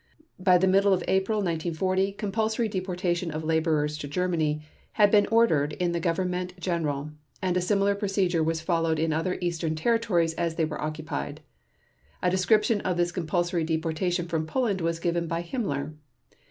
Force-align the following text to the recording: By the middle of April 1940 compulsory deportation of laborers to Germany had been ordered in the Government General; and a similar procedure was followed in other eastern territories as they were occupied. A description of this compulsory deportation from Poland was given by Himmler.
By 0.39 0.57
the 0.57 0.65
middle 0.65 0.93
of 0.93 1.03
April 1.07 1.41
1940 1.41 2.13
compulsory 2.13 2.67
deportation 2.67 3.29
of 3.29 3.43
laborers 3.43 3.99
to 3.99 4.07
Germany 4.07 4.63
had 4.93 5.11
been 5.11 5.27
ordered 5.27 5.73
in 5.73 5.91
the 5.91 5.99
Government 5.99 6.59
General; 6.59 7.11
and 7.39 7.55
a 7.55 7.61
similar 7.61 7.93
procedure 7.93 8.41
was 8.43 8.61
followed 8.61 8.97
in 8.97 9.13
other 9.13 9.37
eastern 9.41 9.75
territories 9.75 10.33
as 10.33 10.55
they 10.55 10.65
were 10.65 10.81
occupied. 10.81 11.41
A 12.23 12.31
description 12.31 12.81
of 12.81 12.97
this 12.97 13.11
compulsory 13.11 13.63
deportation 13.63 14.25
from 14.27 14.47
Poland 14.47 14.81
was 14.81 14.97
given 14.99 15.27
by 15.27 15.43
Himmler. 15.43 15.93